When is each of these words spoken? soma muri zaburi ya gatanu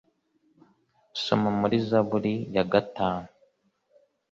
soma 1.23 1.49
muri 1.59 1.75
zaburi 1.87 2.35
ya 2.55 2.63
gatanu 2.71 3.27